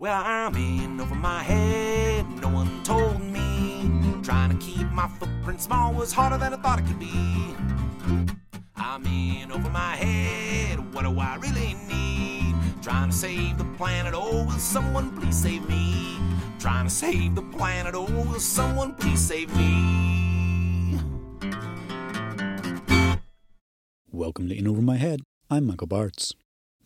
[0.00, 3.92] Well, I'm in over my head, no one told me.
[4.22, 7.54] Trying to keep my footprint small was harder than I thought it could be.
[8.76, 12.54] I'm in over my head, what do I really need?
[12.80, 16.16] Trying to save the planet, oh, will someone please save me?
[16.58, 20.98] Trying to save the planet, oh, will someone please save me?
[24.10, 25.20] Welcome to In Over My Head.
[25.50, 26.32] I'm Michael Bartz.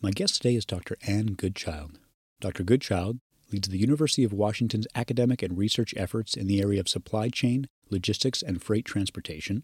[0.01, 0.97] My guest today is Dr.
[1.07, 1.99] Anne Goodchild.
[2.45, 2.61] Dr.
[2.61, 3.17] Goodchild
[3.51, 7.65] leads the University of Washington's academic and research efforts in the area of supply chain,
[7.89, 9.63] logistics, and freight transportation,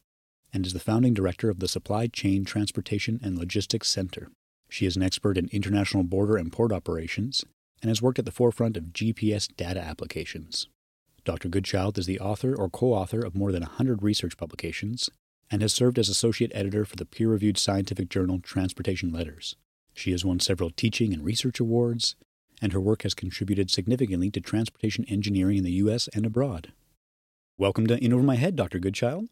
[0.51, 4.31] and is the founding director of the Supply Chain Transportation and Logistics Center.
[4.67, 7.45] She is an expert in international border and port operations
[7.83, 10.67] and has worked at the forefront of GPS data applications.
[11.23, 11.49] Dr.
[11.49, 15.07] Goodchild is the author or co author of more than 100 research publications
[15.51, 19.55] and has served as associate editor for the peer reviewed scientific journal Transportation Letters.
[19.93, 22.15] She has won several teaching and research awards,
[22.61, 26.07] and her work has contributed significantly to transportation engineering in the U.S.
[26.13, 26.71] and abroad.
[27.57, 28.79] Welcome to In Over My Head, Dr.
[28.79, 29.29] Goodchild.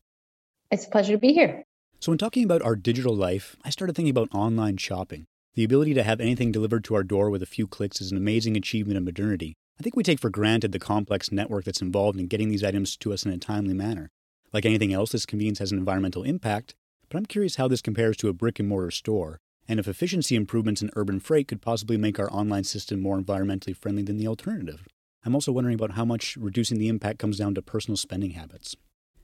[0.71, 1.63] It's a pleasure to be here.
[1.99, 5.25] So, in talking about our digital life, I started thinking about online shopping.
[5.55, 8.17] The ability to have anything delivered to our door with a few clicks is an
[8.17, 9.55] amazing achievement of modernity.
[9.79, 12.95] I think we take for granted the complex network that's involved in getting these items
[12.97, 14.09] to us in a timely manner.
[14.53, 16.75] Like anything else, this convenience has an environmental impact,
[17.09, 19.39] but I'm curious how this compares to a brick and mortar store,
[19.69, 23.75] and if efficiency improvements in urban freight could possibly make our online system more environmentally
[23.75, 24.87] friendly than the alternative.
[25.23, 28.75] I'm also wondering about how much reducing the impact comes down to personal spending habits.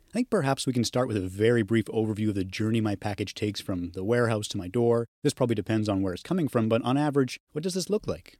[0.10, 2.96] I think perhaps we can start with a very brief overview of the journey my
[2.96, 5.08] package takes from the warehouse to my door.
[5.24, 8.06] This probably depends on where it's coming from, but on average, what does this look
[8.06, 8.38] like?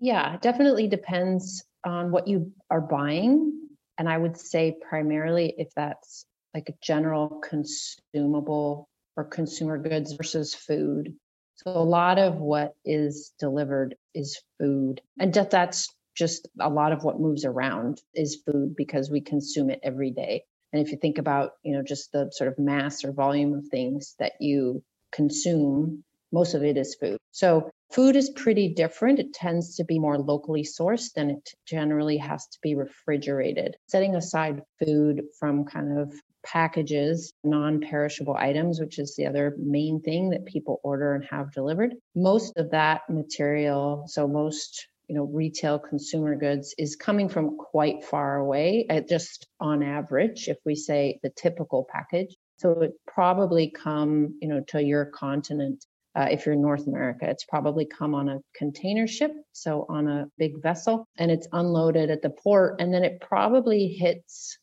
[0.00, 3.68] Yeah, definitely depends on what you are buying.
[3.98, 10.54] And I would say primarily if that's like a general consumable or consumer goods versus
[10.54, 11.14] food.
[11.56, 15.00] So a lot of what is delivered is food.
[15.18, 19.80] And that's just a lot of what moves around is food because we consume it
[19.82, 20.44] every day.
[20.72, 23.66] And if you think about, you know, just the sort of mass or volume of
[23.68, 24.82] things that you
[25.12, 27.18] consume, most of it is food.
[27.30, 29.20] So food is pretty different.
[29.20, 33.76] It tends to be more locally sourced and it generally has to be refrigerated.
[33.86, 36.12] Setting aside food from kind of
[36.44, 41.52] packages, non perishable items, which is the other main thing that people order and have
[41.52, 41.94] delivered.
[42.14, 48.04] Most of that material, so most you know retail consumer goods is coming from quite
[48.04, 53.70] far away at just on average if we say the typical package so it probably
[53.70, 55.84] come you know to your continent
[56.16, 60.06] uh, if you're in North America, it's probably come on a container ship, so on
[60.06, 64.56] a big vessel, and it's unloaded at the port, and then it probably hits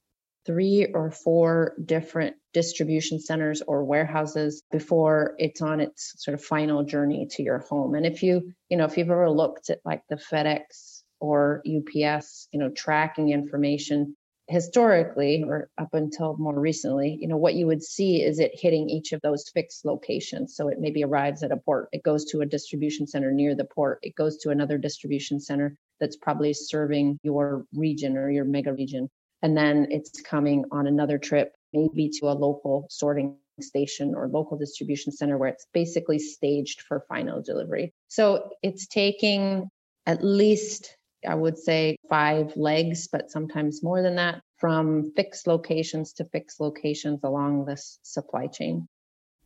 [0.46, 6.84] three or four different distribution centers or warehouses before it's on its sort of final
[6.84, 7.96] journey to your home.
[7.96, 12.48] And if you, you know, if you've ever looked at like the FedEx or UPS,
[12.52, 14.16] you know, tracking information
[14.48, 18.90] historically or up until more recently, you know, what you would see is it hitting
[18.90, 20.56] each of those fixed locations.
[20.56, 23.64] So it maybe arrives at a port, it goes to a distribution center near the
[23.64, 28.74] port, it goes to another distribution center that's probably serving your region or your mega
[28.74, 29.10] region
[29.42, 34.58] and then it's coming on another trip, maybe to a local sorting station or local
[34.58, 37.94] distribution center where it's basically staged for final delivery.
[38.08, 39.70] So it's taking
[40.06, 40.96] at least,
[41.28, 46.60] I would say, five legs, but sometimes more than that, from fixed locations to fixed
[46.60, 48.88] locations along this supply chain.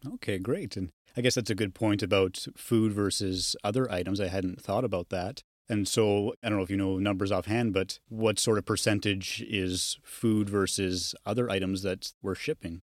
[0.06, 0.78] Okay, great.
[0.78, 4.20] And I guess that's a good point about food versus other items.
[4.20, 5.42] I hadn't thought about that.
[5.68, 9.44] And so I don't know if you know numbers offhand, but what sort of percentage
[9.48, 12.82] is food versus other items that we're shipping?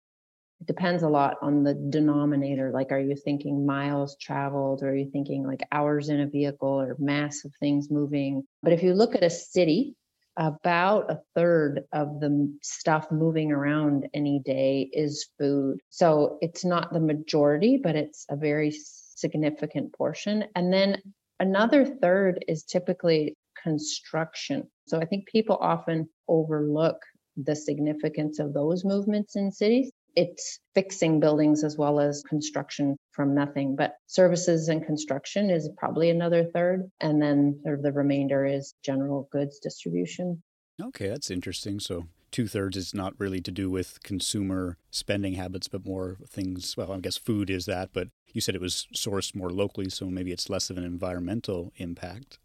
[0.60, 2.72] It depends a lot on the denominator.
[2.72, 6.82] Like, are you thinking miles traveled, or are you thinking like hours in a vehicle,
[6.82, 8.44] or mass of things moving?
[8.62, 9.96] But if you look at a city,
[10.38, 15.80] about a third of the stuff moving around any day is food.
[15.90, 20.46] So it's not the majority, but it's a very significant portion.
[20.56, 21.02] And then
[21.42, 24.70] Another third is typically construction.
[24.88, 26.98] So I think people often overlook
[27.36, 29.92] the significance of those movements in cities.
[30.16, 36.12] It's fixing buildings as well as construction from nothing, but services and construction is probably
[36.12, 36.92] another third.
[37.00, 40.44] And then sort of the remainder is general goods distribution.
[40.80, 41.80] Okay, that's interesting.
[41.80, 46.76] So two thirds is not really to do with consumer spending habits, but more things.
[46.78, 50.06] Well, I guess food is that, but you said it was sourced more locally, so
[50.08, 52.40] maybe it's less of an environmental impact.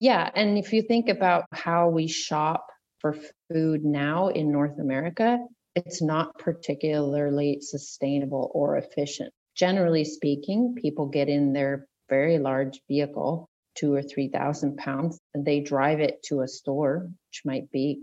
[0.00, 0.30] Yeah.
[0.34, 2.66] And if you think about how we shop
[2.98, 3.16] for
[3.52, 5.38] food now in North America,
[5.74, 9.32] it's not particularly sustainable or efficient.
[9.56, 15.60] Generally speaking, people get in their very large vehicle two or 3,000 pounds and they
[15.60, 18.02] drive it to a store, which might be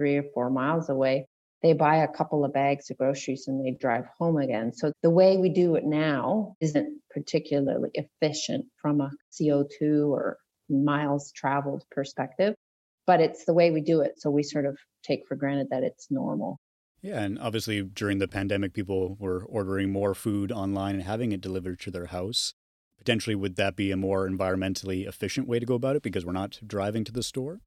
[0.00, 1.26] three or four miles away.
[1.62, 4.72] They buy a couple of bags of groceries and they drive home again.
[4.72, 10.38] So the way we do it now isn't particularly efficient from a CO2 or
[10.70, 12.54] miles traveled perspective,
[13.06, 14.12] but it's the way we do it.
[14.16, 16.58] So we sort of take for granted that it's normal.
[17.02, 21.42] Yeah, and obviously during the pandemic, people were ordering more food online and having it
[21.42, 22.54] delivered to their house.
[22.96, 26.32] Potentially, would that be a more environmentally efficient way to go about it because we're
[26.32, 27.60] not driving to the store?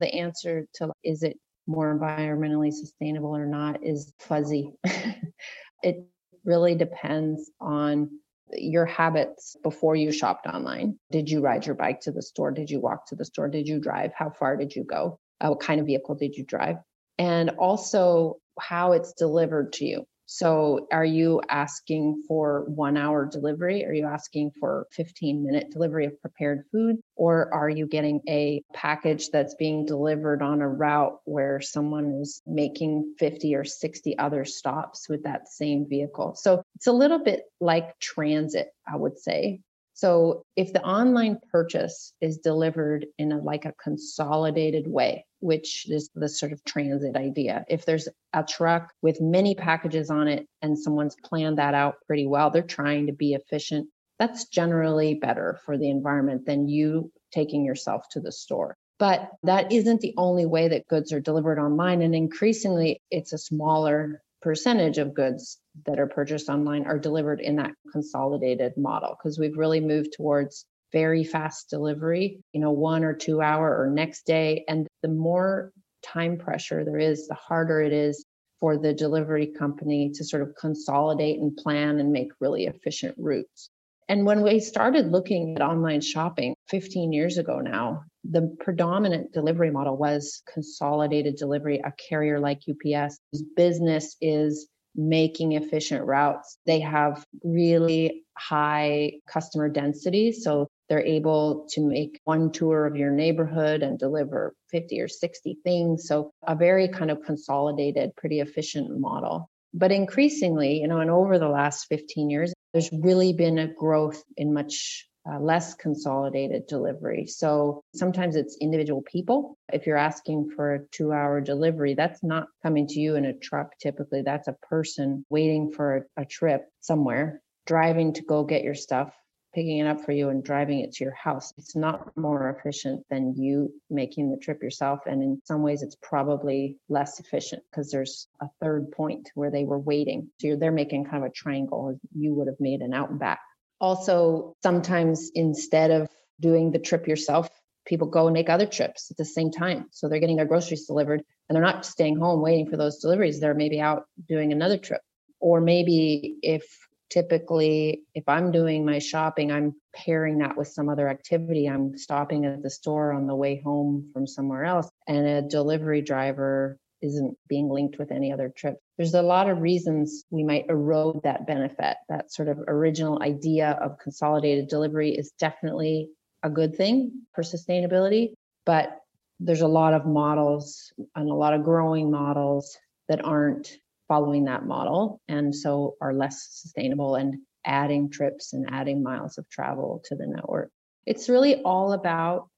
[0.00, 1.36] The answer to is it
[1.68, 4.72] more environmentally sustainable or not is fuzzy.
[5.82, 6.04] it
[6.44, 8.10] really depends on
[8.52, 10.98] your habits before you shopped online.
[11.10, 12.50] Did you ride your bike to the store?
[12.50, 13.48] Did you walk to the store?
[13.48, 14.12] Did you drive?
[14.16, 15.20] How far did you go?
[15.40, 16.76] Uh, what kind of vehicle did you drive?
[17.18, 20.04] And also how it's delivered to you.
[20.30, 23.86] So, are you asking for one hour delivery?
[23.86, 26.96] Are you asking for 15 minute delivery of prepared food?
[27.16, 32.42] Or are you getting a package that's being delivered on a route where someone is
[32.46, 36.34] making 50 or 60 other stops with that same vehicle?
[36.34, 39.62] So, it's a little bit like transit, I would say.
[39.94, 46.10] So if the online purchase is delivered in a like a consolidated way, which is
[46.14, 50.78] the sort of transit idea, if there's a truck with many packages on it and
[50.78, 53.88] someone's planned that out pretty well, they're trying to be efficient.
[54.18, 58.76] That's generally better for the environment than you taking yourself to the store.
[58.98, 62.02] But that isn't the only way that goods are delivered online.
[62.02, 67.56] And increasingly, it's a smaller percentage of goods that are purchased online are delivered in
[67.56, 73.14] that consolidated model because we've really moved towards very fast delivery, you know, one or
[73.14, 74.64] two hour or next day.
[74.68, 75.72] And the more
[76.02, 78.24] time pressure there is, the harder it is
[78.60, 83.70] for the delivery company to sort of consolidate and plan and make really efficient routes.
[84.08, 89.70] And when we started looking at online shopping 15 years ago now, the predominant delivery
[89.70, 93.18] model was consolidated delivery, a carrier like UPS.
[93.32, 96.58] Whose business is making efficient routes.
[96.66, 100.32] They have really high customer density.
[100.32, 105.58] So they're able to make one tour of your neighborhood and deliver 50 or 60
[105.62, 106.06] things.
[106.06, 109.50] So a very kind of consolidated, pretty efficient model.
[109.74, 114.22] But increasingly, you know, and over the last 15 years, there's really been a growth
[114.36, 117.26] in much uh, less consolidated delivery.
[117.26, 119.58] So sometimes it's individual people.
[119.70, 123.34] If you're asking for a two hour delivery, that's not coming to you in a
[123.34, 124.22] truck typically.
[124.22, 129.12] That's a person waiting for a, a trip somewhere, driving to go get your stuff,
[129.58, 131.52] picking it up for you and driving it to your house.
[131.58, 135.00] It's not more efficient than you making the trip yourself.
[135.06, 139.64] And in some ways, it's probably less efficient because there's a third point where they
[139.64, 140.28] were waiting.
[140.40, 141.98] So they're making kind of a triangle.
[142.14, 143.40] You would have made an out and back
[143.80, 146.08] also, sometimes instead of
[146.40, 147.48] doing the trip yourself,
[147.86, 149.86] people go and make other trips at the same time.
[149.92, 153.40] So they're getting their groceries delivered and they're not staying home waiting for those deliveries.
[153.40, 155.00] They're maybe out doing another trip.
[155.40, 156.64] Or maybe if
[157.10, 162.44] typically if i'm doing my shopping i'm pairing that with some other activity i'm stopping
[162.44, 167.36] at the store on the way home from somewhere else and a delivery driver isn't
[167.48, 168.78] being linked with any other trip.
[168.96, 171.96] There's a lot of reasons we might erode that benefit.
[172.08, 176.10] That sort of original idea of consolidated delivery is definitely
[176.42, 178.32] a good thing for sustainability,
[178.66, 178.98] but
[179.40, 182.76] there's a lot of models and a lot of growing models
[183.08, 183.76] that aren't
[184.08, 189.48] following that model and so are less sustainable and adding trips and adding miles of
[189.50, 190.70] travel to the network.
[191.06, 192.48] It's really all about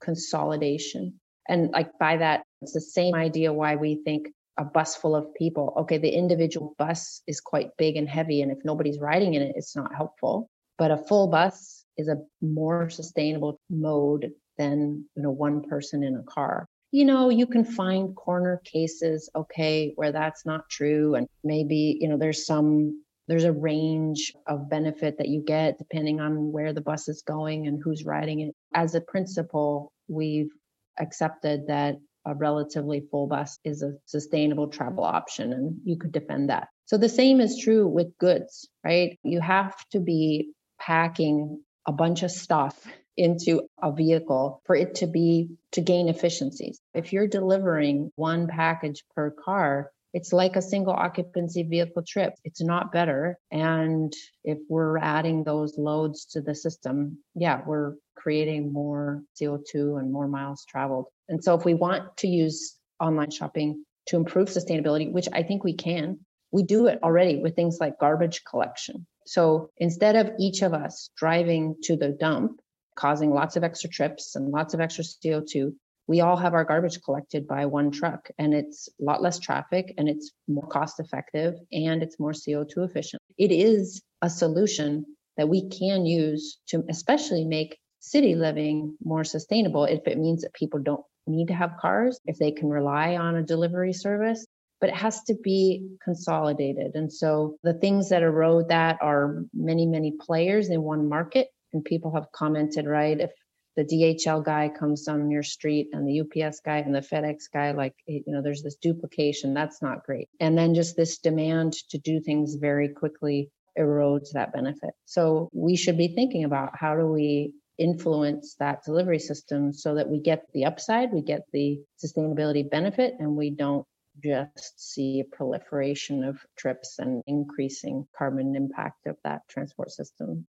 [0.00, 1.20] consolidation.
[1.48, 5.34] And like by that, it's the same idea why we think a bus full of
[5.34, 8.42] people, okay, the individual bus is quite big and heavy.
[8.42, 10.48] And if nobody's riding in it, it's not helpful.
[10.78, 16.14] But a full bus is a more sustainable mode than you know one person in
[16.16, 21.28] a car you know you can find corner cases okay where that's not true and
[21.44, 26.50] maybe you know there's some there's a range of benefit that you get depending on
[26.52, 30.50] where the bus is going and who's riding it as a principle we've
[30.98, 36.50] accepted that a relatively full bus is a sustainable travel option and you could defend
[36.50, 36.68] that.
[36.84, 39.18] So the same is true with goods, right?
[39.22, 42.86] You have to be packing a bunch of stuff
[43.20, 46.80] into a vehicle for it to be to gain efficiencies.
[46.94, 52.34] If you're delivering one package per car, it's like a single occupancy vehicle trip.
[52.44, 53.38] It's not better.
[53.50, 54.12] And
[54.42, 60.26] if we're adding those loads to the system, yeah, we're creating more CO2 and more
[60.26, 61.06] miles traveled.
[61.28, 65.62] And so if we want to use online shopping to improve sustainability, which I think
[65.62, 66.18] we can,
[66.52, 69.06] we do it already with things like garbage collection.
[69.26, 72.60] So instead of each of us driving to the dump
[72.94, 75.72] causing lots of extra trips and lots of extra CO2.
[76.06, 79.94] We all have our garbage collected by one truck, and it's a lot less traffic
[79.96, 83.22] and it's more cost effective and it's more CO2 efficient.
[83.38, 85.06] It is a solution
[85.36, 90.52] that we can use to especially make city living more sustainable if it means that
[90.54, 94.44] people don't need to have cars, if they can rely on a delivery service,
[94.80, 96.92] but it has to be consolidated.
[96.94, 101.48] And so the things that erode that are many, many players in one market.
[101.72, 103.20] And people have commented, right?
[103.20, 103.32] If
[103.76, 107.70] the DHL guy comes on your street and the UPS guy and the FedEx guy,
[107.70, 109.54] like, you know, there's this duplication.
[109.54, 110.28] That's not great.
[110.40, 114.90] And then just this demand to do things very quickly erodes that benefit.
[115.04, 120.08] So we should be thinking about how do we influence that delivery system so that
[120.08, 123.86] we get the upside, we get the sustainability benefit, and we don't
[124.22, 130.46] just see a proliferation of trips and increasing carbon impact of that transport system.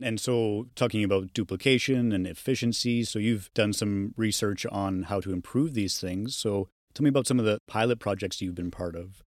[0.00, 5.32] And so, talking about duplication and efficiency, so you've done some research on how to
[5.32, 6.36] improve these things.
[6.36, 9.22] So, tell me about some of the pilot projects you've been part of.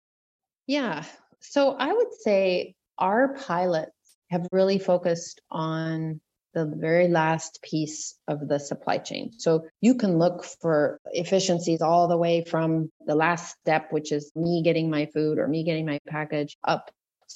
[0.68, 1.06] Yeah.
[1.40, 3.92] So, I would say our pilots
[4.30, 6.20] have really focused on
[6.54, 9.32] the very last piece of the supply chain.
[9.38, 14.32] So you can look for efficiencies all the way from the last step, which is
[14.36, 16.90] me getting my food or me getting my package, up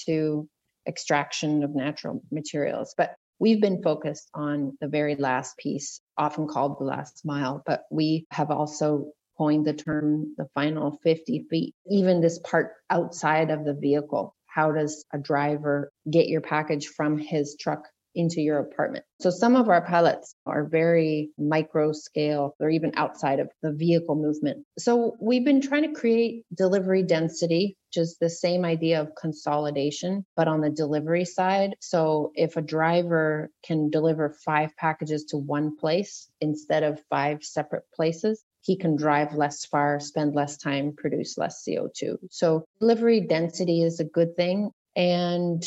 [0.07, 0.47] to
[0.87, 2.95] extraction of natural materials.
[2.97, 7.63] But we've been focused on the very last piece, often called the last mile.
[7.65, 13.49] But we have also coined the term the final 50 feet, even this part outside
[13.49, 18.59] of the vehicle how does a driver get your package from his truck into your
[18.59, 19.05] apartment.
[19.19, 24.15] So some of our pilots are very micro scale or even outside of the vehicle
[24.15, 24.65] movement.
[24.77, 30.47] So we've been trying to create delivery density, is the same idea of consolidation, but
[30.47, 31.75] on the delivery side.
[31.81, 37.83] So if a driver can deliver five packages to one place instead of five separate
[37.93, 42.17] places, he can drive less far, spend less time, produce less CO2.
[42.29, 44.71] So delivery density is a good thing.
[44.95, 45.63] And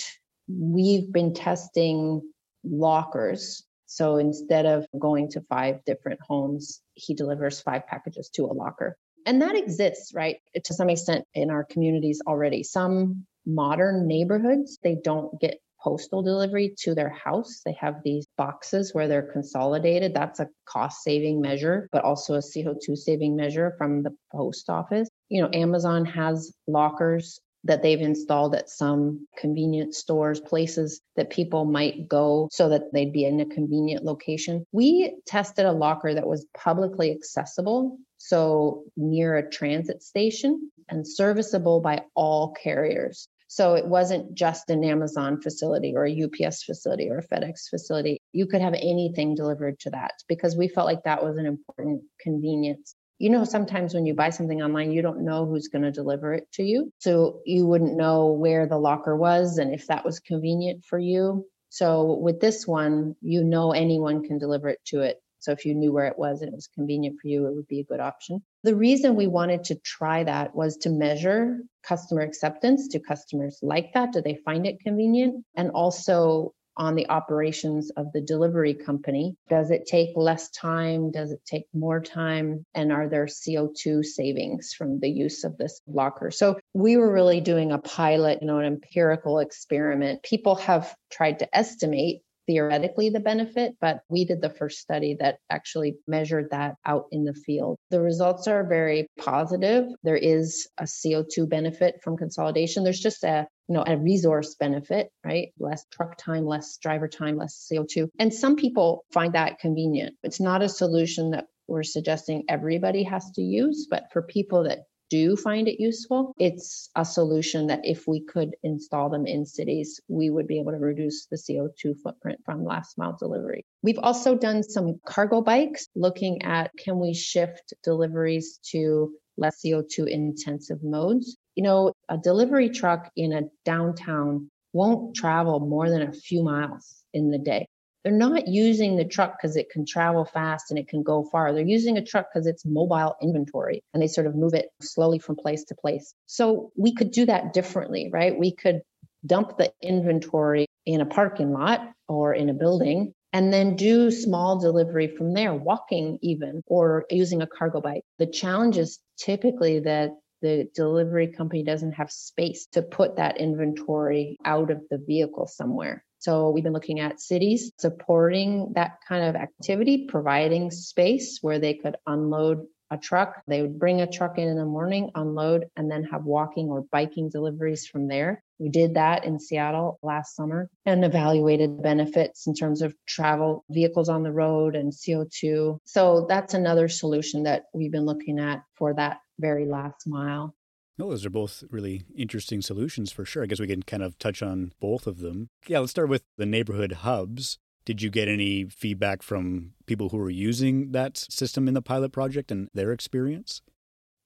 [0.49, 2.23] we've been testing
[2.65, 3.65] lockers.
[3.87, 8.97] So instead of going to five different homes, he delivers five packages to a locker.
[9.27, 12.63] And that exists, right, to some extent in our communities already.
[12.63, 17.61] Some modern neighborhoods, they don't get postal delivery to their house.
[17.65, 20.15] They have these boxes where they're consolidated.
[20.15, 25.09] That's a cost saving measure, but also a CO2 saving measure from the post office.
[25.29, 31.65] You know, Amazon has lockers that they've installed at some convenience stores, places that people
[31.65, 34.67] might go so that they'd be in a convenient location.
[34.73, 41.81] We tested a locker that was publicly accessible, so near a transit station and serviceable
[41.81, 43.29] by all carriers.
[43.49, 48.19] So it wasn't just an Amazon facility or a UPS facility or a FedEx facility.
[48.33, 52.03] You could have anything delivered to that because we felt like that was an important
[52.21, 52.97] convenience.
[53.19, 56.35] You know, sometimes when you buy something online, you don't know who's going to deliver
[56.35, 56.93] it to you.
[56.99, 61.47] So you wouldn't know where the locker was and if that was convenient for you.
[61.69, 65.19] So with this one, you know anyone can deliver it to it.
[65.45, 67.69] So if you knew where it was and it was convenient for you, it would
[67.69, 68.43] be a good option.
[68.63, 72.89] The reason we wanted to try that was to measure customer acceptance.
[72.89, 74.13] Do customers like that?
[74.13, 75.45] Do they find it convenient?
[75.55, 79.37] And also on the operations of the delivery company.
[79.49, 81.11] Does it take less time?
[81.11, 82.65] Does it take more time?
[82.75, 86.31] And are there CO2 savings from the use of this locker?
[86.31, 90.23] So we were really doing a pilot, you know, an empirical experiment.
[90.23, 95.39] People have tried to estimate theoretically the benefit, but we did the first study that
[95.51, 97.79] actually measured that out in the field.
[97.91, 99.87] The results are very positive.
[100.03, 102.85] There is a CO2 benefit from consolidation.
[102.85, 107.37] There's just a you know a resource benefit right less truck time less driver time
[107.37, 112.45] less co2 and some people find that convenient it's not a solution that we're suggesting
[112.49, 114.81] everybody has to use but for people that
[115.11, 120.01] do find it useful, it's a solution that if we could install them in cities,
[120.09, 123.65] we would be able to reduce the CO2 footprint from last mile delivery.
[123.83, 130.09] We've also done some cargo bikes looking at can we shift deliveries to less CO2
[130.09, 131.37] intensive modes.
[131.55, 137.03] You know, a delivery truck in a downtown won't travel more than a few miles
[137.13, 137.67] in the day.
[138.03, 141.53] They're not using the truck because it can travel fast and it can go far.
[141.53, 145.19] They're using a truck because it's mobile inventory and they sort of move it slowly
[145.19, 146.13] from place to place.
[146.27, 148.39] So we could do that differently, right?
[148.39, 148.83] We could
[149.25, 154.61] dump the inventory in a parking lot or in a building and then do small
[154.61, 158.03] delivery from there, walking even, or using a cargo bike.
[158.19, 160.11] The challenge is typically that
[160.45, 166.05] the delivery company doesn't have space to put that inventory out of the vehicle somewhere.
[166.19, 171.75] So we've been looking at cities supporting that kind of activity, providing space where they
[171.75, 173.41] could unload a truck.
[173.47, 176.85] They would bring a truck in in the morning, unload, and then have walking or
[176.93, 178.43] biking deliveries from there.
[178.59, 184.11] We did that in Seattle last summer and evaluated benefits in terms of travel vehicles
[184.11, 185.79] on the road and CO2.
[185.85, 190.55] So that's another solution that we've been looking at for that very last mile.
[190.97, 193.43] No, those are both really interesting solutions for sure.
[193.43, 195.49] I guess we can kind of touch on both of them.
[195.67, 197.59] Yeah, let's start with the neighborhood hubs.
[197.85, 202.13] Did you get any feedback from people who were using that system in the pilot
[202.13, 203.61] project and their experience?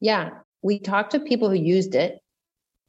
[0.01, 0.31] Yeah,
[0.63, 2.21] we talked to people who used it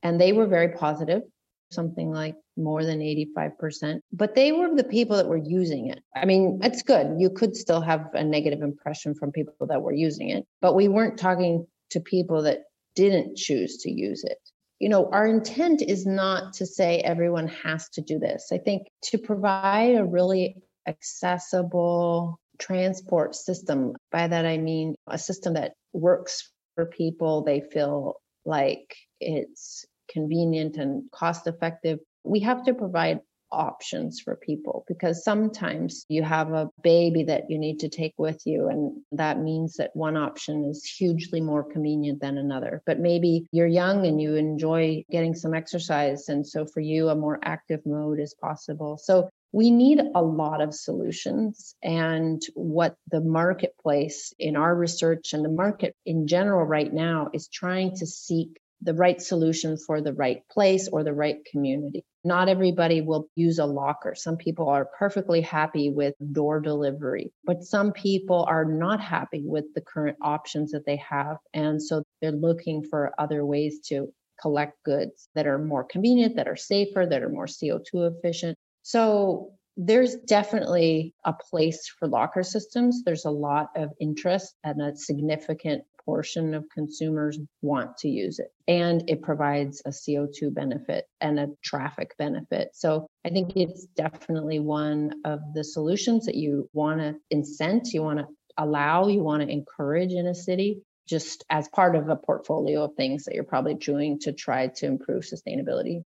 [0.03, 1.23] and they were very positive,
[1.71, 4.01] something like more than 85%.
[4.11, 6.03] But they were the people that were using it.
[6.15, 7.15] I mean, it's good.
[7.17, 10.87] You could still have a negative impression from people that were using it, but we
[10.87, 12.63] weren't talking to people that
[12.95, 14.37] didn't choose to use it.
[14.79, 18.49] You know, our intent is not to say everyone has to do this.
[18.51, 20.55] I think to provide a really
[20.87, 28.21] accessible transport system, by that I mean a system that works for people, they feel
[28.45, 31.99] like it's convenient and cost effective.
[32.23, 33.19] We have to provide
[33.51, 38.41] options for people because sometimes you have a baby that you need to take with
[38.45, 42.81] you and that means that one option is hugely more convenient than another.
[42.85, 47.15] But maybe you're young and you enjoy getting some exercise and so for you a
[47.15, 48.97] more active mode is possible.
[48.97, 55.43] So we need a lot of solutions and what the marketplace in our research and
[55.43, 60.13] the market in general right now is trying to seek the right solution for the
[60.13, 62.03] right place or the right community.
[62.23, 64.13] Not everybody will use a locker.
[64.15, 69.65] Some people are perfectly happy with door delivery, but some people are not happy with
[69.75, 71.37] the current options that they have.
[71.53, 76.47] And so they're looking for other ways to collect goods that are more convenient, that
[76.47, 78.57] are safer, that are more CO2 efficient.
[78.83, 83.03] So there's definitely a place for locker systems.
[83.05, 88.51] There's a lot of interest and a significant portion of consumers want to use it.
[88.67, 92.69] And it provides a CO2 benefit and a traffic benefit.
[92.73, 98.01] So I think it's definitely one of the solutions that you want to incent, you
[98.01, 100.81] want to allow, you want to encourage in a city.
[101.07, 104.85] Just as part of a portfolio of things that you're probably doing to try to
[104.85, 106.03] improve sustainability.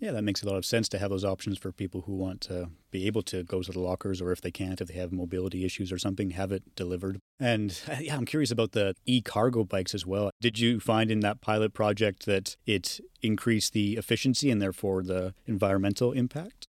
[0.00, 2.40] Yeah, that makes a lot of sense to have those options for people who want
[2.42, 5.12] to be able to go to the lockers, or if they can't, if they have
[5.12, 7.18] mobility issues or something, have it delivered.
[7.38, 10.30] And uh, yeah, I'm curious about the e cargo bikes as well.
[10.40, 15.34] Did you find in that pilot project that it increased the efficiency and therefore the
[15.46, 16.66] environmental impact?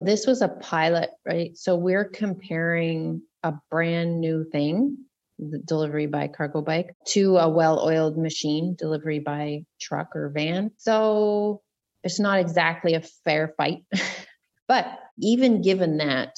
[0.00, 1.56] This was a pilot, right?
[1.56, 4.96] So we're comparing a brand new thing
[5.66, 10.70] delivery by cargo bike to a well oiled machine delivery by truck or van.
[10.76, 11.62] So
[12.02, 13.84] it's not exactly a fair fight.
[14.68, 16.36] but even given that,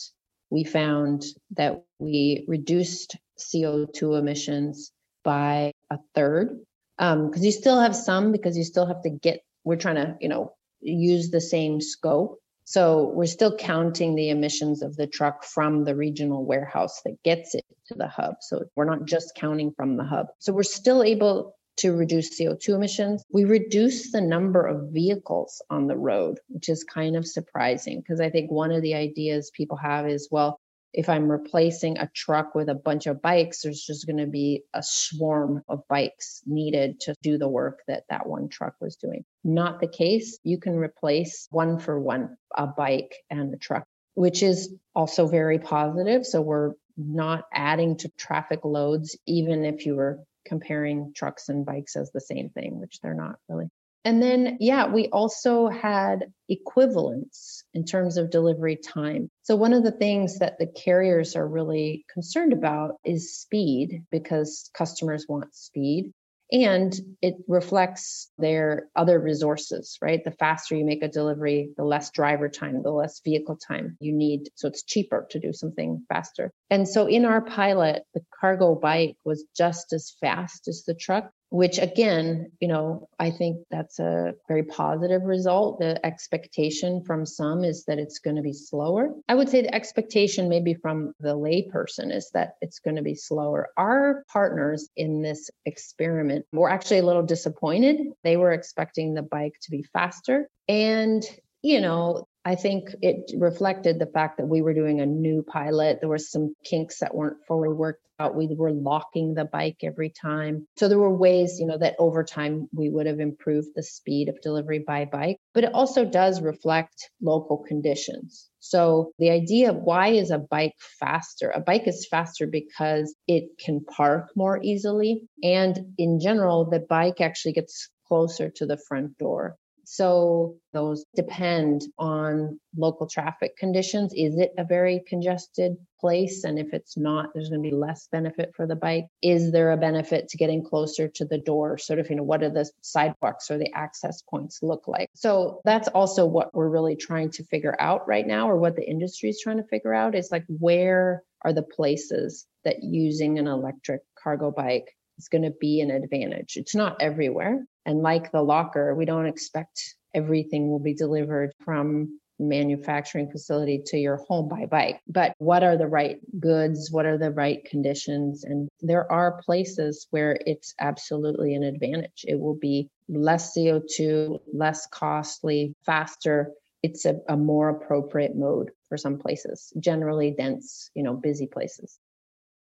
[0.50, 4.92] we found that we reduced CO2 emissions
[5.24, 6.60] by a third.
[6.98, 10.16] Because um, you still have some, because you still have to get, we're trying to,
[10.20, 12.38] you know, use the same scope.
[12.64, 17.54] So we're still counting the emissions of the truck from the regional warehouse that gets
[17.54, 18.36] it to the hub.
[18.40, 20.28] So we're not just counting from the hub.
[20.38, 23.24] So we're still able to reduce CO2 emissions.
[23.32, 28.20] We reduce the number of vehicles on the road, which is kind of surprising because
[28.20, 30.58] I think one of the ideas people have is well,
[30.92, 34.64] if I'm replacing a truck with a bunch of bikes, there's just going to be
[34.74, 39.24] a swarm of bikes needed to do the work that that one truck was doing.
[39.42, 40.38] Not the case.
[40.44, 45.58] You can replace one for one a bike and a truck, which is also very
[45.58, 46.26] positive.
[46.26, 50.20] So we're not adding to traffic loads, even if you were
[50.52, 53.68] comparing trucks and bikes as the same thing, which they're not really.
[54.04, 59.30] And then, yeah, we also had equivalence in terms of delivery time.
[59.44, 64.68] So, one of the things that the carriers are really concerned about is speed because
[64.76, 66.12] customers want speed
[66.52, 70.22] and it reflects their other resources, right?
[70.22, 74.12] The faster you make a delivery, the less driver time, the less vehicle time you
[74.12, 74.50] need.
[74.56, 76.52] So it's cheaper to do something faster.
[76.68, 81.30] And so in our pilot, the cargo bike was just as fast as the truck,
[81.52, 85.80] which again, you know, I think that's a very positive result.
[85.80, 89.10] The expectation from some is that it's going to be slower.
[89.28, 93.14] I would say the expectation maybe from the layperson is that it's going to be
[93.14, 93.68] slower.
[93.76, 97.98] Our partners in this experiment were actually a little disappointed.
[98.24, 100.48] They were expecting the bike to be faster.
[100.68, 101.22] And
[101.62, 105.98] you know, I think it reflected the fact that we were doing a new pilot.
[106.00, 108.34] There were some kinks that weren't fully worked out.
[108.34, 110.66] We were locking the bike every time.
[110.76, 114.28] So there were ways, you know, that over time we would have improved the speed
[114.28, 115.36] of delivery by bike.
[115.54, 118.50] But it also does reflect local conditions.
[118.58, 121.50] So the idea of why is a bike faster?
[121.50, 125.22] A bike is faster because it can park more easily.
[125.44, 129.56] And in general, the bike actually gets closer to the front door.
[129.92, 134.14] So those depend on local traffic conditions.
[134.16, 136.44] Is it a very congested place?
[136.44, 139.04] And if it's not, there's going to be less benefit for the bike.
[139.20, 141.76] Is there a benefit to getting closer to the door?
[141.76, 145.10] Sort of, you know, what do the sidewalks or the access points look like?
[145.14, 148.88] So that's also what we're really trying to figure out right now, or what the
[148.88, 153.46] industry is trying to figure out is like where are the places that using an
[153.46, 154.86] electric cargo bike
[155.18, 156.56] is going to be an advantage.
[156.56, 157.66] It's not everywhere.
[157.84, 163.96] And like the locker, we don't expect everything will be delivered from manufacturing facility to
[163.96, 165.00] your home by bike.
[165.06, 166.90] But what are the right goods?
[166.90, 168.44] What are the right conditions?
[168.44, 172.24] And there are places where it's absolutely an advantage.
[172.26, 176.52] It will be less CO2, less costly, faster.
[176.82, 181.98] It's a, a more appropriate mode for some places, generally dense, you know, busy places.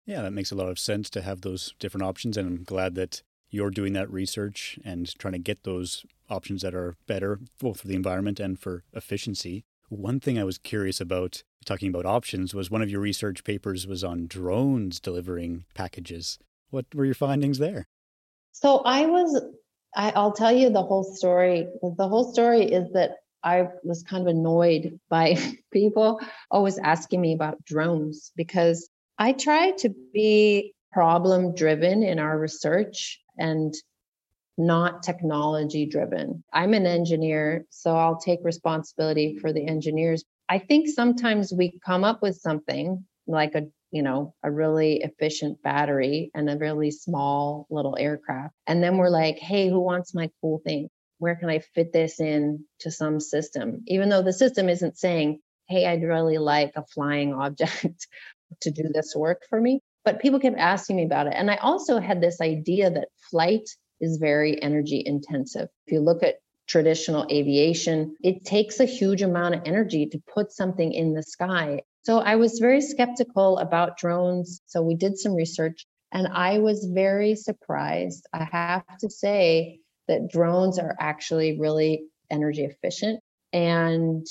[0.06, 2.36] Yeah, that makes a lot of sense to have those different options.
[2.36, 6.74] And I'm glad that you're doing that research and trying to get those options that
[6.74, 9.64] are better, both for the environment and for efficiency.
[9.88, 13.86] One thing I was curious about talking about options was one of your research papers
[13.86, 16.38] was on drones delivering packages.
[16.70, 17.88] What were your findings there?
[18.52, 19.42] So I was,
[19.96, 21.66] I, I'll tell you the whole story.
[21.82, 25.36] The whole story is that I was kind of annoyed by
[25.72, 32.38] people always asking me about drones because I try to be problem driven in our
[32.38, 33.74] research and
[34.58, 36.44] not technology driven.
[36.52, 40.22] I'm an engineer, so I'll take responsibility for the engineers.
[40.48, 45.62] I think sometimes we come up with something like a you know a really efficient
[45.62, 50.30] battery and a really small little aircraft and then we're like hey who wants my
[50.40, 54.68] cool thing where can i fit this in to some system even though the system
[54.68, 58.06] isn't saying hey i'd really like a flying object
[58.60, 61.34] to do this work for me but people kept asking me about it.
[61.36, 63.68] And I also had this idea that flight
[64.00, 65.68] is very energy intensive.
[65.86, 66.36] If you look at
[66.66, 71.82] traditional aviation, it takes a huge amount of energy to put something in the sky.
[72.02, 74.62] So I was very skeptical about drones.
[74.66, 78.26] So we did some research and I was very surprised.
[78.32, 83.20] I have to say that drones are actually really energy efficient
[83.52, 84.26] and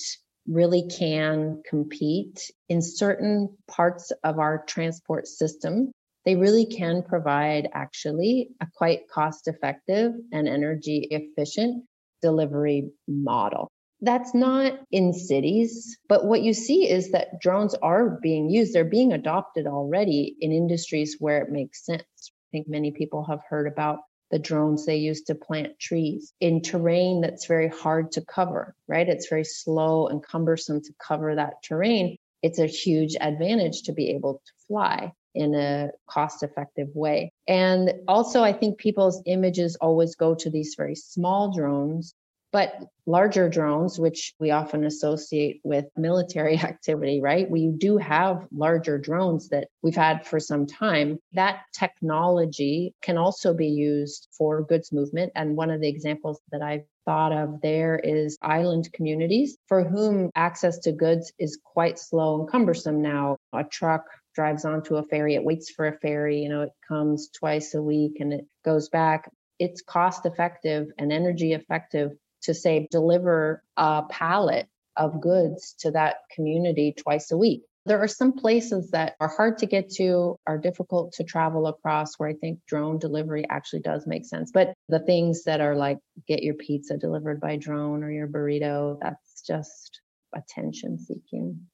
[0.50, 5.92] really can compete in certain parts of our transport system.
[6.26, 11.86] They really can provide actually a quite cost effective and energy efficient
[12.22, 13.70] delivery model.
[14.02, 18.74] That's not in cities, but what you see is that drones are being used.
[18.74, 22.04] They're being adopted already in industries where it makes sense.
[22.04, 24.00] I think many people have heard about
[24.32, 29.08] the drones they use to plant trees in terrain that's very hard to cover, right?
[29.10, 32.18] It's very slow and cumbersome to cover that terrain.
[32.42, 37.32] It's a huge advantage to be able to fly in a cost effective way.
[37.48, 42.14] And also, I think people's images always go to these very small drones
[42.52, 42.74] but
[43.06, 47.50] larger drones, which we often associate with military activity, right?
[47.50, 51.20] We do have larger drones that we've had for some time.
[51.34, 55.32] That technology can also be used for goods movement.
[55.36, 60.30] And one of the examples that I've thought of there is island communities for whom
[60.36, 63.38] access to goods is quite slow and cumbersome now.
[63.54, 67.30] A truck drives onto a ferry, it waits for a ferry, you know, it comes
[67.30, 69.30] twice a week and it goes back.
[69.58, 72.12] It's cost effective and energy effective
[72.44, 77.64] to say deliver a pallet of goods to that community twice a week.
[77.86, 82.16] There are some places that are hard to get to, are difficult to travel across,
[82.18, 84.52] where I think drone delivery actually does make sense.
[84.54, 85.98] But the things that are like
[86.28, 90.02] get your pizza delivered by drone or your burrito, that's just
[90.36, 91.69] attention seeking.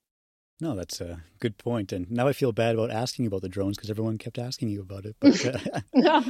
[0.62, 1.92] No, that's a good point.
[1.92, 4.82] And now I feel bad about asking about the drones because everyone kept asking you
[4.82, 5.16] about it.
[5.20, 5.82] But, uh...
[5.94, 6.24] no,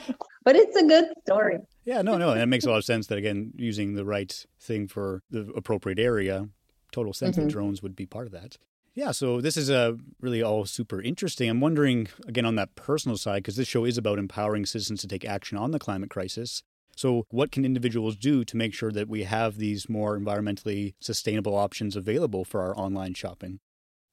[0.43, 1.59] but it's a good story.
[1.83, 2.31] Yeah, no, no.
[2.31, 5.51] And it makes a lot of sense that, again, using the right thing for the
[5.55, 6.49] appropriate area,
[6.91, 7.47] total sense mm-hmm.
[7.47, 8.57] that drones would be part of that.
[8.95, 11.49] Yeah, so this is uh, really all super interesting.
[11.49, 15.07] I'm wondering, again, on that personal side, because this show is about empowering citizens to
[15.07, 16.63] take action on the climate crisis.
[16.95, 21.55] So, what can individuals do to make sure that we have these more environmentally sustainable
[21.55, 23.59] options available for our online shopping?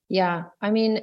[0.09, 1.01] Yeah, I mean,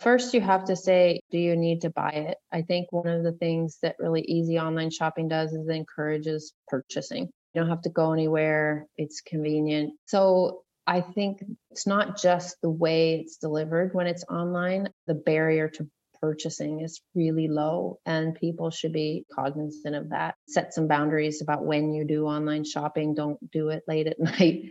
[0.00, 2.38] first you have to say, do you need to buy it?
[2.52, 6.52] I think one of the things that really easy online shopping does is it encourages
[6.68, 7.28] purchasing.
[7.54, 9.94] You don't have to go anywhere, it's convenient.
[10.06, 15.68] So I think it's not just the way it's delivered when it's online, the barrier
[15.70, 15.88] to
[16.20, 21.64] purchasing is really low and people should be cognizant of that set some boundaries about
[21.64, 24.62] when you do online shopping don't do it late at night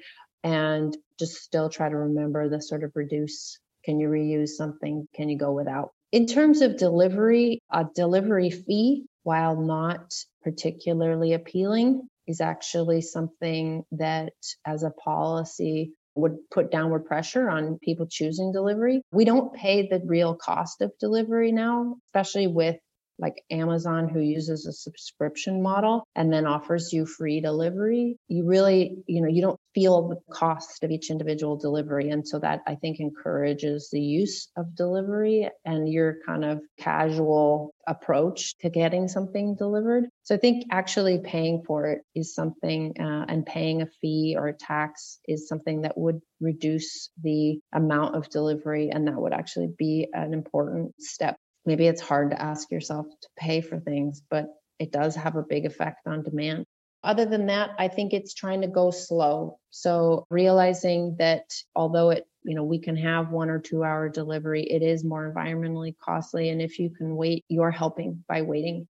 [0.43, 5.07] and just still try to remember the sort of reduce can you reuse something?
[5.15, 5.91] Can you go without?
[6.11, 14.33] In terms of delivery a delivery fee while not particularly appealing is actually something that
[14.65, 19.01] as a policy would put downward pressure on people choosing delivery.
[19.11, 22.77] We don't pay the real cost of delivery now, especially with
[23.17, 28.97] like Amazon, who uses a subscription model and then offers you free delivery, you really,
[29.07, 32.09] you know, you don't feel the cost of each individual delivery.
[32.09, 37.75] And so that I think encourages the use of delivery and your kind of casual
[37.85, 40.05] approach to getting something delivered.
[40.23, 44.47] So I think actually paying for it is something, uh, and paying a fee or
[44.47, 48.89] a tax is something that would reduce the amount of delivery.
[48.89, 53.27] And that would actually be an important step maybe it's hard to ask yourself to
[53.37, 54.45] pay for things, but
[54.79, 56.65] it does have a big effect on demand.
[57.05, 59.59] Other than that, I think it's trying to go slow.
[59.69, 64.63] So realizing that although it, you know, we can have one or two hour delivery,
[64.63, 66.49] it is more environmentally costly.
[66.49, 68.87] And if you can wait, you're helping by waiting.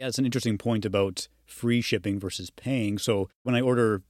[0.00, 2.98] Yeah, it's an interesting point about free shipping versus paying.
[2.98, 4.02] So when I order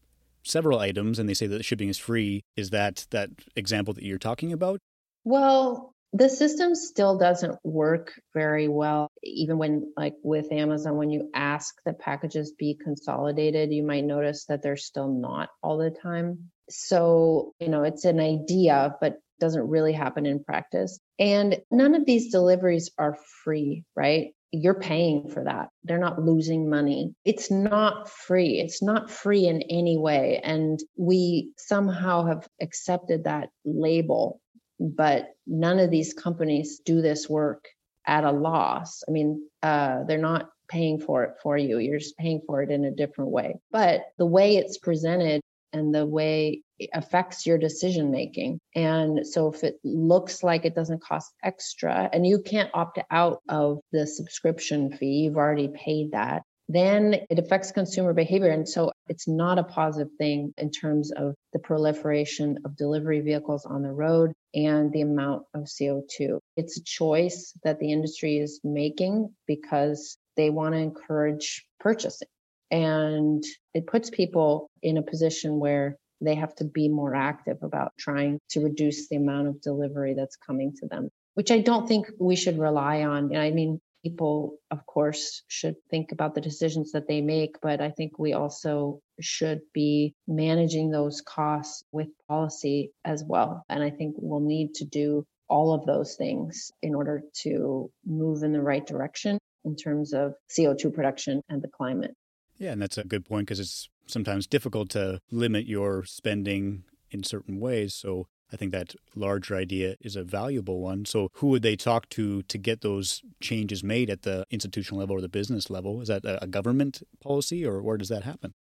[0.45, 4.19] several items and they say that shipping is free, is that that example that you're
[4.19, 4.79] talking about?
[5.25, 11.31] Well, the system still doesn't work very well even when like with amazon when you
[11.35, 16.51] ask that packages be consolidated you might notice that they're still not all the time
[16.71, 22.05] so you know it's an idea but doesn't really happen in practice and none of
[22.05, 25.69] these deliveries are free right you're paying for that.
[25.85, 27.15] They're not losing money.
[27.25, 28.61] It's not free.
[28.61, 30.41] It's not free in any way.
[30.43, 34.41] And we somehow have accepted that label
[34.79, 37.67] but none of these companies do this work
[38.07, 39.03] at a loss.
[39.07, 41.79] I mean, uh, they're not paying for it for you.
[41.79, 43.57] You're just paying for it in a different way.
[43.71, 45.41] But the way it's presented
[45.73, 48.59] and the way it affects your decision making.
[48.75, 53.43] And so if it looks like it doesn't cost extra and you can't opt out
[53.49, 58.51] of the subscription fee, you've already paid that, then it affects consumer behavior.
[58.51, 63.65] And so it's not a positive thing in terms of the proliferation of delivery vehicles
[63.65, 66.39] on the road and the amount of CO2.
[66.57, 72.29] It's a choice that the industry is making because they want to encourage purchasing.
[72.71, 77.93] And it puts people in a position where they have to be more active about
[77.99, 82.09] trying to reduce the amount of delivery that's coming to them, which I don't think
[82.19, 83.35] we should rely on.
[83.35, 87.91] I mean, people, of course, should think about the decisions that they make, but I
[87.91, 93.65] think we also should be managing those costs with policy as well.
[93.69, 98.43] And I think we'll need to do all of those things in order to move
[98.43, 102.15] in the right direction in terms of CO2 production and the climate.
[102.57, 107.23] Yeah, and that's a good point because it's sometimes difficult to limit your spending in
[107.25, 107.95] certain ways.
[107.95, 111.05] So I think that larger idea is a valuable one.
[111.05, 115.17] So, who would they talk to to get those changes made at the institutional level
[115.17, 116.01] or the business level?
[116.01, 118.55] Is that a government policy or where does that happen?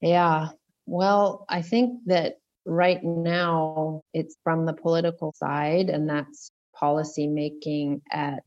[0.00, 0.48] Yeah.
[0.86, 8.02] Well, I think that right now it's from the political side, and that's policy making
[8.12, 8.44] at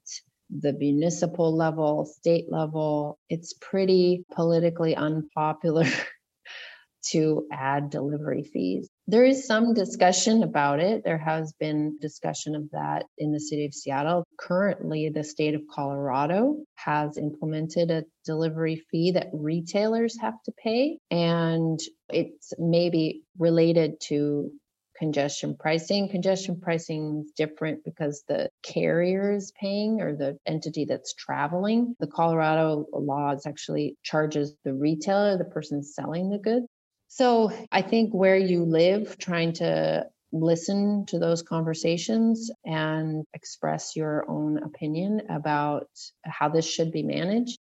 [0.49, 3.19] the municipal level, state level.
[3.29, 5.85] It's pretty politically unpopular
[7.11, 8.89] to add delivery fees.
[9.09, 11.03] There is some discussion about it.
[11.03, 14.23] There has been discussion of that in the city of Seattle.
[14.37, 20.99] Currently, the state of Colorado has implemented a delivery fee that retailers have to pay,
[21.09, 24.51] and it's maybe related to
[24.95, 26.09] congestion pricing.
[26.09, 31.95] Congestion pricing is different because the carrier is paying or the entity that's traveling.
[31.99, 36.67] The Colorado laws actually charges the retailer, the person selling the goods.
[37.09, 44.29] So I think where you live, trying to listen to those conversations and express your
[44.29, 45.89] own opinion about
[46.23, 47.57] how this should be managed.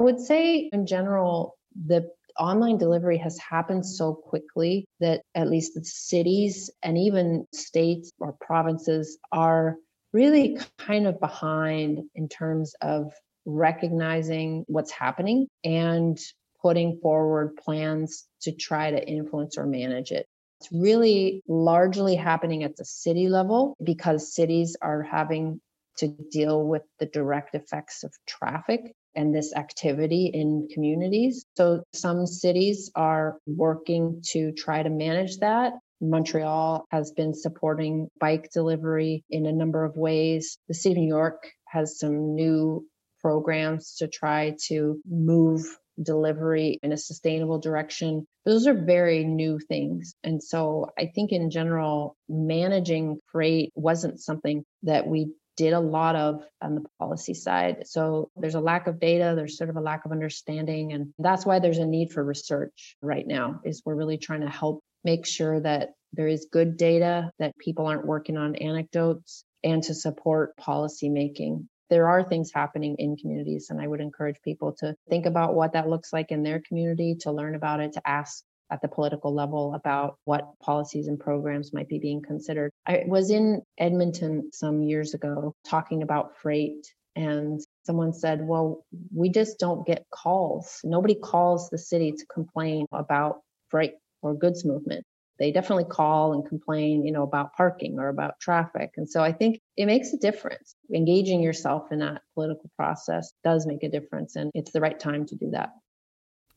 [0.00, 5.74] I would say, in general, the online delivery has happened so quickly that at least
[5.74, 9.76] the cities and even states or provinces are
[10.12, 13.12] really kind of behind in terms of
[13.46, 16.18] recognizing what's happening and
[16.62, 20.26] putting forward plans to try to influence or manage it.
[20.60, 25.60] It's really largely happening at the city level because cities are having
[25.98, 31.44] to deal with the direct effects of traffic and this activity in communities.
[31.56, 35.72] So some cities are working to try to manage that.
[36.00, 40.58] Montreal has been supporting bike delivery in a number of ways.
[40.68, 42.86] The city of New York has some new
[43.20, 45.64] programs to try to move
[46.00, 48.26] delivery in a sustainable direction.
[48.44, 50.14] Those are very new things.
[50.22, 56.16] And so I think in general, managing freight wasn't something that we did a lot
[56.16, 57.86] of on the policy side.
[57.86, 60.92] So there's a lack of data, there's sort of a lack of understanding.
[60.92, 64.50] And that's why there's a need for research right now, is we're really trying to
[64.50, 69.82] help make sure that there is good data, that people aren't working on anecdotes, and
[69.82, 71.68] to support policy making.
[71.88, 75.72] There are things happening in communities, and I would encourage people to think about what
[75.74, 79.32] that looks like in their community, to learn about it, to ask at the political
[79.32, 82.70] level about what policies and programs might be being considered.
[82.86, 89.30] I was in Edmonton some years ago talking about freight and someone said, Well, we
[89.30, 90.80] just don't get calls.
[90.84, 95.04] Nobody calls the city to complain about freight or goods movement.
[95.38, 98.92] They definitely call and complain, you know, about parking or about traffic.
[98.96, 100.74] And so I think it makes a difference.
[100.94, 104.36] Engaging yourself in that political process does make a difference.
[104.36, 105.70] And it's the right time to do that.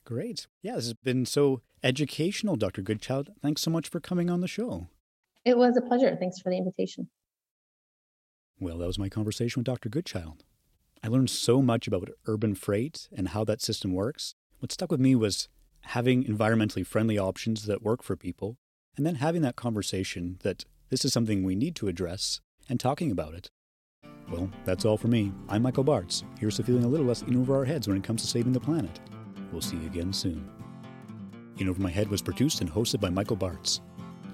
[0.05, 0.47] Great.
[0.61, 2.81] Yeah, this has been so educational, Dr.
[2.81, 3.31] Goodchild.
[3.41, 4.87] Thanks so much for coming on the show.
[5.45, 6.15] It was a pleasure.
[6.19, 7.09] Thanks for the invitation.
[8.59, 9.89] Well, that was my conversation with Dr.
[9.89, 10.43] Goodchild.
[11.03, 14.35] I learned so much about urban freight and how that system works.
[14.59, 15.47] What stuck with me was
[15.81, 18.57] having environmentally friendly options that work for people,
[18.97, 23.11] and then having that conversation that this is something we need to address and talking
[23.11, 23.49] about it.
[24.31, 25.31] Well, that's all for me.
[25.47, 26.23] I'm Michael Bartz.
[26.39, 28.53] Here's to feeling a little less in over our heads when it comes to saving
[28.53, 28.99] the planet.
[29.51, 30.47] We'll see you again soon.
[31.57, 33.81] In Over My Head was produced and hosted by Michael Bartz.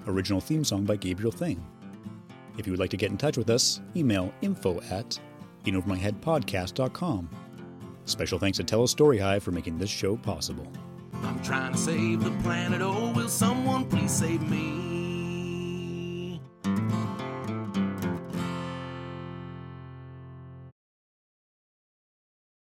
[0.06, 1.64] Original theme song by Gabriel Thing.
[2.58, 5.18] If you would like to get in touch with us, email info at
[5.64, 7.30] inovermyheadpodcast.com.
[8.04, 10.70] Special thanks to TELUS STORYHIVE for making this show possible.
[11.24, 12.80] I'm trying to save the planet.
[12.82, 14.95] Oh, will someone please save me?